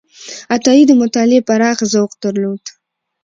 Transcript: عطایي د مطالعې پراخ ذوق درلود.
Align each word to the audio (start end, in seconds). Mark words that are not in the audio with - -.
عطایي 0.55 0.83
د 0.87 0.91
مطالعې 1.01 1.45
پراخ 1.47 1.77
ذوق 1.93 2.11
درلود. 2.23 2.63